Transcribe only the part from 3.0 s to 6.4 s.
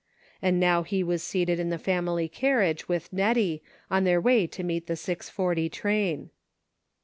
Net tie, on their way to meet the six forty train.